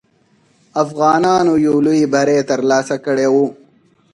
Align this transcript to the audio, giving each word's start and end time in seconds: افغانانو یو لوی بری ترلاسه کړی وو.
افغانانو 0.83 1.53
یو 1.65 1.75
لوی 1.85 2.01
بری 2.13 2.37
ترلاسه 2.49 2.95
کړی 3.05 3.27
وو. 3.33 3.45